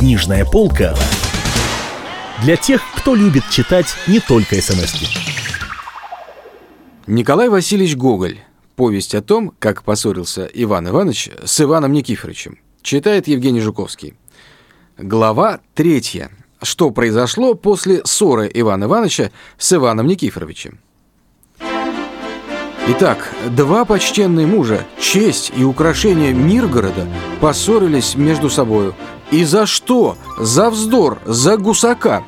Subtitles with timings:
[0.00, 0.96] Книжная полка
[2.42, 5.06] для тех, кто любит читать не только смс -ки.
[7.06, 8.38] Николай Васильевич Гоголь.
[8.76, 12.58] Повесть о том, как поссорился Иван Иванович с Иваном Никифоровичем.
[12.80, 14.14] Читает Евгений Жуковский.
[14.96, 16.30] Глава третья.
[16.62, 20.78] Что произошло после ссоры Ивана Ивановича с Иваном Никифоровичем?
[22.88, 27.06] Итак, два почтенные мужа, честь и украшение Миргорода,
[27.40, 28.94] поссорились между собою.
[29.30, 30.16] И за что?
[30.38, 32.24] За вздор, за гусака.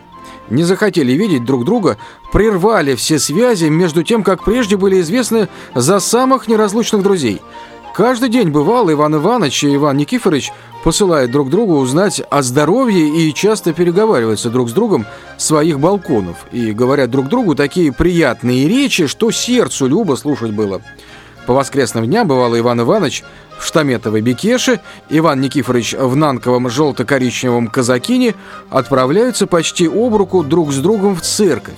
[0.51, 1.97] Не захотели видеть друг друга,
[2.33, 7.41] прервали все связи, между тем, как прежде были известны за самых неразлучных друзей–
[7.95, 10.51] Каждый день бывал Иван Иванович и Иван Никифорович
[10.83, 15.05] посылают друг другу узнать о здоровье и часто переговариваются друг с другом
[15.37, 20.81] своих балконов и говорят друг другу такие приятные речи, что сердцу любо слушать было.
[21.47, 23.25] По воскресным дням бывало Иван Иванович
[23.59, 28.35] в штаметовой бекеше, Иван Никифорович в нанковом желто-коричневом казакине
[28.71, 31.75] отправляются почти об руку друг с другом в церковь.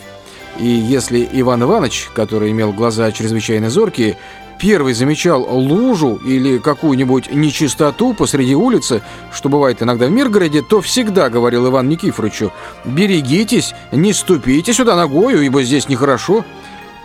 [0.58, 4.18] И если Иван Иванович, который имел глаза чрезвычайно зоркие,
[4.60, 11.28] первый замечал лужу или какую-нибудь нечистоту посреди улицы, что бывает иногда в Миргороде, то всегда
[11.28, 12.52] говорил Иван Никифоровичу
[12.84, 16.44] «Берегитесь, не ступите сюда ногою, ибо здесь нехорошо».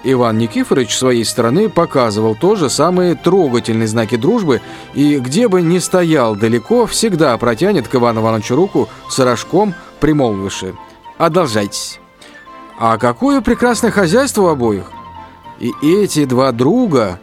[0.03, 4.61] Иван Никифорович своей стороны показывал тоже самые трогательные знаки дружбы
[4.93, 10.75] и где бы ни стоял далеко, всегда протянет к Ивану Ивановичу руку с рожком, примолвивши
[11.17, 11.99] «Одолжайтесь».
[12.79, 14.85] А какое прекрасное хозяйство у обоих!
[15.59, 17.19] И эти два друга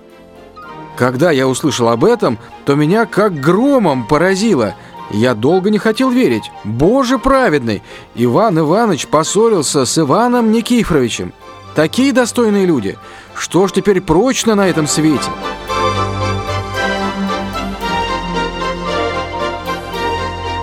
[0.97, 4.75] когда я услышал об этом, то меня как громом поразило.
[5.11, 6.51] Я долго не хотел верить.
[6.65, 7.83] Боже праведный!
[8.15, 11.33] Иван Иванович поссорился с Иваном Никифоровичем.
[11.77, 12.97] Такие достойные люди.
[13.35, 15.29] Что ж теперь прочно на этом свете?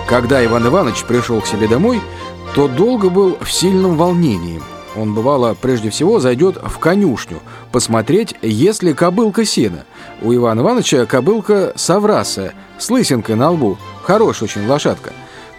[0.08, 2.00] Когда Иван Иванович пришел к себе домой,
[2.56, 4.60] то долго был в сильном волнении.
[4.96, 7.38] Он, бывало, прежде всего зайдет в конюшню,
[7.70, 9.84] посмотреть, есть ли кобылка сена.
[10.20, 15.12] У Ивана Ивановича кобылка Савраса, с лысинкой на лбу, хорошая очень лошадка.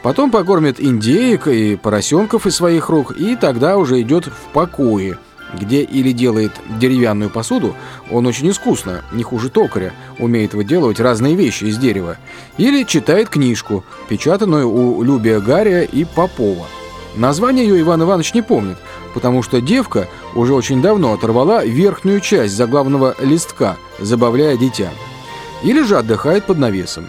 [0.03, 5.17] Потом покормит индеек и поросенков из своих рук, и тогда уже идет в покое,
[5.53, 7.75] где или делает деревянную посуду,
[8.11, 12.17] он очень искусно, не хуже токаря, умеет выделывать разные вещи из дерева,
[12.57, 16.66] или читает книжку, печатанную у Любия Гария и Попова.
[17.16, 18.78] Название ее Иван Иванович не помнит,
[19.13, 24.89] потому что девка уже очень давно оторвала верхнюю часть заглавного листка, забавляя дитя.
[25.63, 27.07] Или же отдыхает под навесом.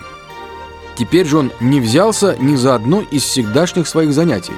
[0.97, 4.55] Теперь же он не взялся ни за одно из всегдашних своих занятий,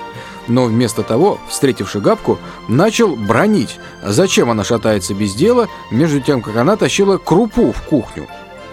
[0.49, 2.39] но вместо того, встретивши Габку,
[2.69, 8.27] начал бронить, зачем она шатается без дела, между тем, как она тащила крупу в кухню.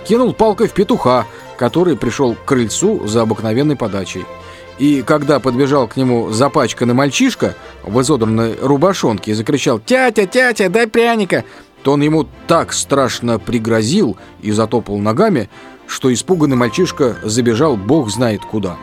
[0.07, 1.25] Кинул палкой в петуха,
[1.57, 4.25] который пришел к крыльцу за обыкновенной подачей.
[4.77, 10.87] И когда подбежал к нему запачканный мальчишка в изодранной рубашонке и закричал «Тятя, тятя, дай
[10.87, 11.45] пряника!»,
[11.81, 15.49] то он ему так страшно пригрозил и затопал ногами,
[15.87, 18.75] что испуганный мальчишка забежал бог знает куда.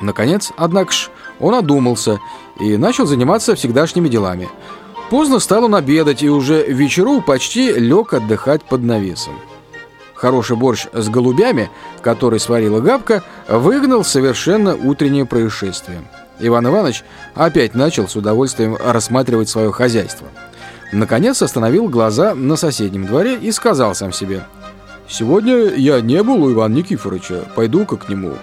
[0.00, 1.10] Наконец, однако ж,
[1.40, 2.18] он одумался
[2.60, 4.48] и начал заниматься всегдашними делами.
[5.10, 9.34] Поздно стал он обедать и уже вечеру почти лег отдыхать под навесом.
[10.14, 11.70] Хороший борщ с голубями,
[12.02, 16.02] который сварила Габка, выгнал совершенно утреннее происшествие.
[16.40, 17.04] Иван Иванович
[17.34, 20.26] опять начал с удовольствием рассматривать свое хозяйство.
[20.92, 24.42] Наконец остановил глаза на соседнем дворе и сказал сам себе
[25.08, 28.34] «Сегодня я не был у Ивана Никифоровича, пойду-ка к нему».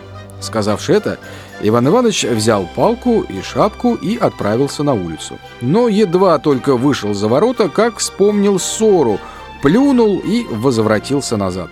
[0.46, 1.18] Сказавши это,
[1.62, 5.40] Иван Иванович взял палку и шапку и отправился на улицу.
[5.62, 9.20] Но едва только вышел за ворота, как вспомнил ссору–
[9.66, 11.72] плюнул и возвратился назад.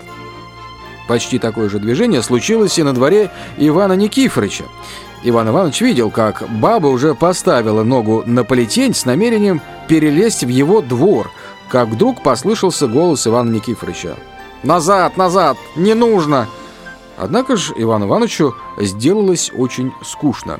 [1.07, 4.63] Почти такое же движение случилось и на дворе Ивана Никифоровича.
[5.23, 10.81] Иван Иванович видел, как баба уже поставила ногу на полетень с намерением перелезть в его
[10.81, 11.29] двор,
[11.69, 14.15] как вдруг послышался голос Ивана Никифоровича.
[14.63, 15.57] «Назад, назад!
[15.75, 16.47] Не нужно!»
[17.17, 20.59] Однако же Ивану Ивановичу сделалось очень скучно.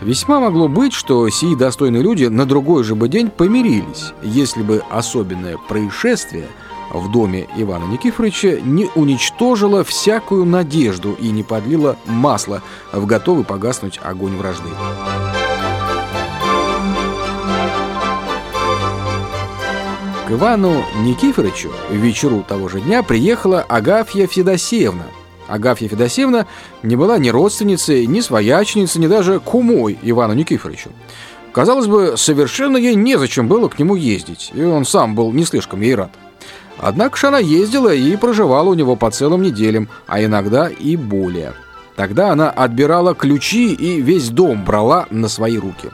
[0.00, 4.82] Весьма могло быть, что сии достойные люди на другой же бы день помирились, если бы
[4.90, 6.46] особенное происшествие
[6.92, 12.62] в доме Ивана Никифоровича не уничтожило всякую надежду и не подлило масло
[12.92, 14.68] в готовый погаснуть огонь вражды.
[20.28, 25.04] К Ивану Никифоровичу вечеру того же дня приехала Агафья Федосеевна–
[25.48, 26.46] Агафья Федосеевна
[26.82, 30.90] не была ни родственницей, ни своячницей, ни даже кумой Ивану Никифоровичу.
[31.52, 35.80] Казалось бы, совершенно ей незачем было к нему ездить, и он сам был не слишком
[35.80, 36.10] ей рад.
[36.78, 41.54] Однако же она ездила и проживала у него по целым неделям, а иногда и более.
[41.96, 45.90] Тогда она отбирала ключи и весь дом брала на свои руки.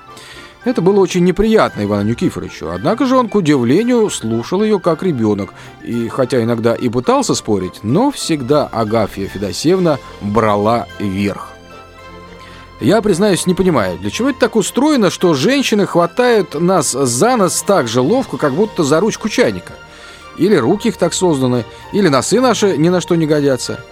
[0.64, 5.52] Это было очень неприятно Ивану Никифоровичу, однако же он, к удивлению, слушал ее как ребенок,
[5.82, 11.50] и хотя иногда и пытался спорить, но всегда Агафья Федосеевна брала верх.
[12.80, 17.62] Я, признаюсь, не понимаю, для чего это так устроено, что женщины хватают нас за нос
[17.66, 19.74] так же ловко, как будто за ручку чайника.
[20.38, 23.84] Или руки их так созданы, или носы наши ни на что не годятся.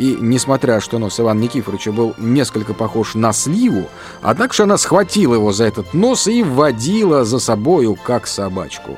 [0.00, 3.86] И, несмотря что нос Ивана Никифоровича был несколько похож на сливу,
[4.22, 8.96] однако же она схватила его за этот нос и водила за собою, как собачку.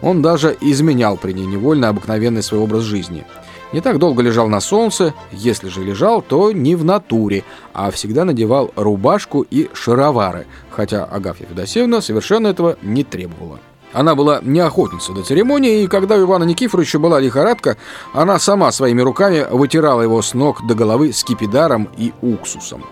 [0.00, 3.24] Он даже изменял при ней невольно обыкновенный свой образ жизни–
[3.74, 7.42] не так долго лежал на солнце, если же лежал, то не в натуре,
[7.72, 13.58] а всегда надевал рубашку и шаровары, хотя Агафья Федосеевна совершенно этого не требовала.
[13.94, 17.78] Она была не охотница до церемонии, и когда у Ивана Никифоровича была лихорадка,
[18.12, 22.84] она сама своими руками вытирала его с ног до головы скипидаром и уксусом.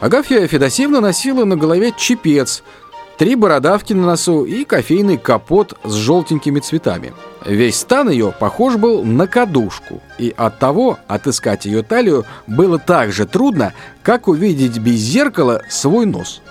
[0.00, 2.62] Агафья Федосеевна носила на голове чепец–
[3.16, 7.12] три бородавки на носу и кофейный капот с желтенькими цветами.
[7.44, 13.12] Весь стан ее похож был на кадушку, и от того отыскать ее талию было так
[13.12, 13.72] же трудно,
[14.02, 16.42] как увидеть без зеркала свой нос.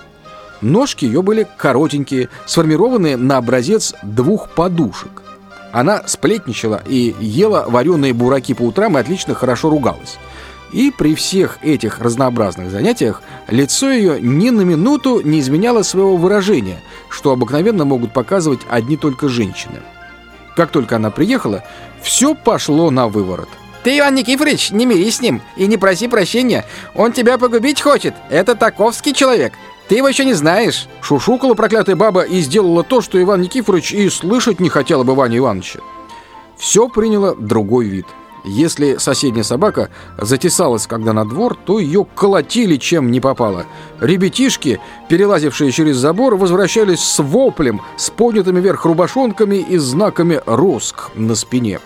[0.64, 5.22] Ножки ее были коротенькие, сформированные на образец двух подушек.
[5.72, 10.16] Она сплетничала и ела вареные бураки по утрам и отлично хорошо ругалась.
[10.72, 16.80] И при всех этих разнообразных занятиях лицо ее ни на минуту не изменяло своего выражения,
[17.10, 19.82] что обыкновенно могут показывать одни только женщины.
[20.56, 21.62] Как только она приехала,
[22.00, 23.50] все пошло на выворот.
[23.82, 26.64] Ты, Иван Никифорович, не мирись с ним и не проси прощения.
[26.94, 28.14] Он тебя погубить хочет.
[28.30, 29.52] Это таковский человек.
[29.88, 30.86] Ты его еще не знаешь.
[31.02, 35.38] Шушукала проклятая баба и сделала то, что Иван Никифорович и слышать не хотел об Иване
[35.38, 35.80] Ивановиче.
[36.56, 38.06] Все приняло другой вид–
[38.44, 39.88] если соседняя собака
[40.18, 43.64] затесалась когда на двор, то ее колотили чем не попало.
[44.00, 51.34] Ребятишки, перелазившие через забор, возвращались с воплем, с поднятыми вверх рубашонками и знаками «Роск» на
[51.34, 51.80] спине.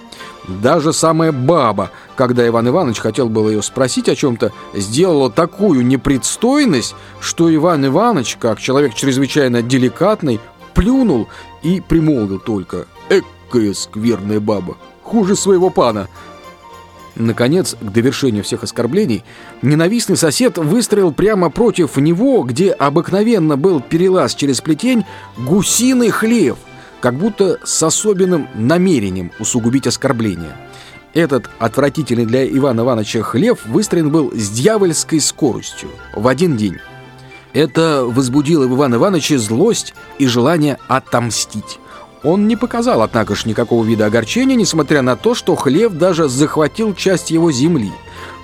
[0.48, 6.94] Даже самая баба, когда Иван Иванович хотел было ее спросить о чем-то, сделала такую непредстойность,
[7.20, 10.40] что Иван Иванович, как человек чрезвычайно деликатный,
[10.74, 11.28] плюнул
[11.62, 16.08] и примолвил только «Экая скверная баба, хуже своего пана».
[17.14, 19.24] Наконец, к довершению всех оскорблений,
[19.60, 25.04] ненавистный сосед выстроил прямо против него, где обыкновенно был перелаз через плетень,
[25.36, 26.58] гусиный хлев,
[27.00, 30.56] как будто с особенным намерением усугубить оскорбление.
[31.14, 36.76] Этот отвратительный для Ивана Ивановича хлев выстроен был с дьявольской скоростью в один день.
[37.54, 41.78] Это возбудило в Ивана Ивановича злость и желание отомстить.
[42.22, 46.94] Он не показал, однако ж, никакого вида огорчения, несмотря на то, что хлев даже захватил
[46.94, 47.92] часть его земли.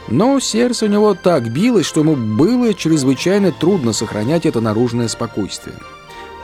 [0.08, 5.76] Но сердце у него так билось, что ему было чрезвычайно трудно сохранять это наружное спокойствие.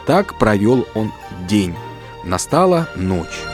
[0.06, 1.12] Так провел он
[1.48, 1.74] день.
[2.24, 3.44] Настала ночь.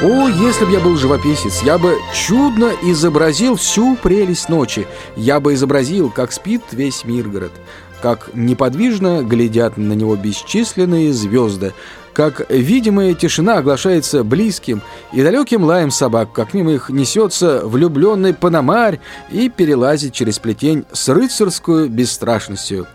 [0.00, 4.86] О, если бы я был живописец, я бы чудно изобразил всю прелесть ночи.
[5.16, 7.52] Я бы изобразил, как спит весь Миргород
[8.00, 11.74] как неподвижно глядят на него бесчисленные звезды,
[12.12, 14.82] как видимая тишина оглашается близким
[15.12, 19.00] и далеким лаем собак, как мимо их несется влюбленный панамарь
[19.30, 22.86] и перелазит через плетень с рыцарскую бесстрашностью,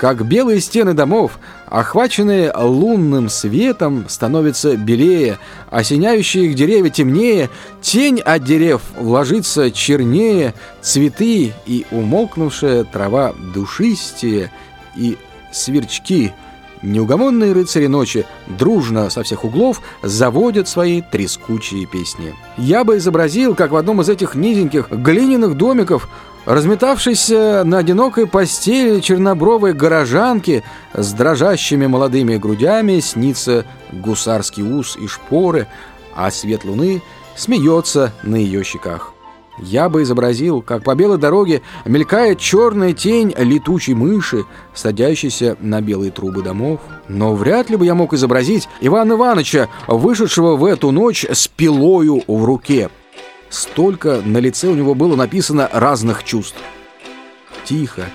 [0.00, 5.38] как белые стены домов, охваченные лунным светом, становятся белее,
[5.70, 7.50] осеняющие их деревья темнее,
[7.82, 14.50] тень от дерев ложится чернее, цветы и умолкнувшая трава душистее,
[14.96, 15.18] и
[15.52, 16.32] сверчки—
[16.82, 22.34] Неугомонные рыцари ночи дружно со всех углов заводят свои трескучие песни.
[22.56, 26.08] Я бы изобразил, как в одном из этих низеньких глиняных домиков
[26.46, 35.66] Разметавшийся на одинокой постели чернобровой горожанки с дрожащими молодыми грудями снится гусарский ус и шпоры,
[36.14, 37.02] а свет луны
[37.36, 39.12] смеется на ее щеках.
[39.58, 46.10] Я бы изобразил, как по белой дороге мелькает черная тень летучей мыши, садящейся на белые
[46.10, 46.80] трубы домов.
[47.08, 52.22] Но вряд ли бы я мог изобразить Ивана Ивановича, вышедшего в эту ночь с пилою
[52.26, 52.88] в руке.
[53.50, 56.56] Столько на лице у него было написано разных чувств.
[57.64, 58.06] Тихо,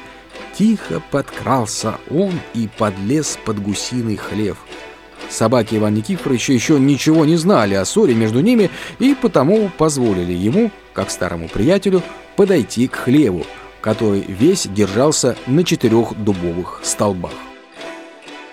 [0.58, 4.58] тихо подкрался он и подлез под гусиный хлев.
[5.30, 10.72] Собаки Ивана Никифоровича еще ничего не знали о ссоре между ними и потому позволили ему,
[10.94, 12.02] как старому приятелю,
[12.38, 13.46] подойти к хлеву,
[13.82, 17.34] который весь держался на четырех дубовых столбах.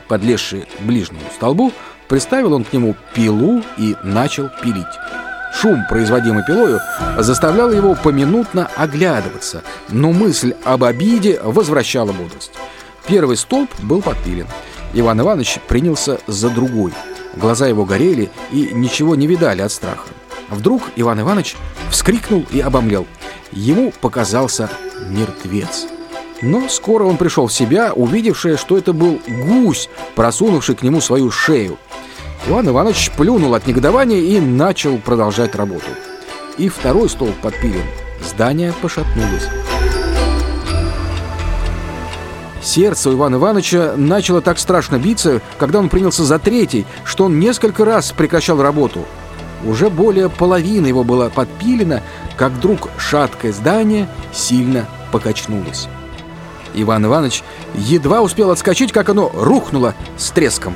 [0.09, 1.73] Подлезший к ближнему столбу,
[2.09, 4.87] приставил он к нему пилу и начал пилить.
[5.55, 6.81] Шум, производимый пилою,
[7.19, 12.53] заставлял его поминутно оглядываться, но мысль об обиде возвращала бодрость.
[13.07, 14.47] Первый столб был подпилен.
[14.95, 16.93] Иван Иванович принялся за другой.
[17.37, 20.09] Глаза его горели и ничего не видали от страха.
[20.51, 21.57] Вдруг Иван Иванович
[21.91, 23.07] вскрикнул и обомлел.
[23.53, 24.71] Ему показался
[25.09, 25.87] мертвец.
[26.43, 31.31] Но скоро он пришел в себя, увидевший, что это был гусь, просунувший к нему свою
[31.31, 31.79] шею.
[32.49, 35.87] Иван Иванович плюнул от негодования и начал продолжать работу.
[36.59, 37.85] И второй столб подпилен.
[38.25, 39.47] Здание пошатнулось.
[42.61, 47.39] Сердце у Ивана Ивановича начало так страшно биться, когда он принялся за третий, что он
[47.39, 49.05] несколько раз прекращал работу.
[49.65, 52.01] Уже более половины его было подпилено,
[52.37, 55.89] как вдруг шаткое здание сильно покачнулось.
[56.75, 57.45] Иван Иванович
[57.75, 60.75] едва успел отскочить, как оно рухнуло с треском.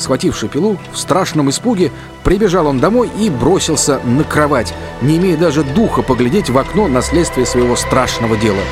[0.00, 1.92] Схвативший пилу, в страшном испуге
[2.24, 7.02] прибежал он домой и бросился на кровать, не имея даже духа поглядеть в окно на
[7.02, 8.62] следствие своего страшного дела.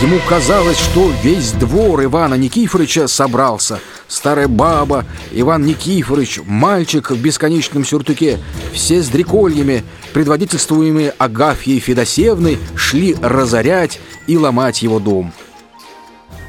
[0.00, 3.80] Ему казалось, что весь двор Ивана Никифоровича собрался.
[4.06, 8.38] Старая баба, Иван Никифорович, мальчик в бесконечном сюртуке,
[8.72, 9.82] все с дрекольями,
[10.14, 15.32] предводительствуемые Агафьей Федосевной, шли разорять и ломать его дом.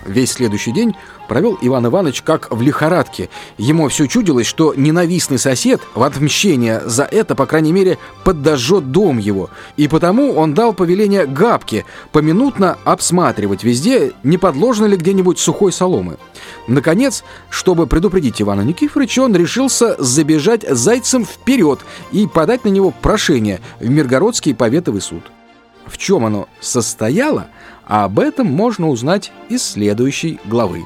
[0.06, 0.96] Весь следующий день
[1.30, 3.30] провел Иван Иванович как в лихорадке.
[3.58, 9.20] Ему все чудилось, что ненавистный сосед в отмщение за это, по крайней мере, подожжет дом
[9.20, 9.50] его.
[9.78, 16.18] И потому он дал повеление Габке поминутно обсматривать везде, не подложено ли где-нибудь сухой соломы.
[16.68, 21.80] Наконец, чтобы предупредить Ивана Никифоровича, он решился забежать зайцем вперед
[22.12, 25.24] и подать на него прошение в Миргородский поветовый суд.
[25.86, 27.48] В чем оно состояло,
[27.86, 30.86] а об этом можно узнать из следующей главы.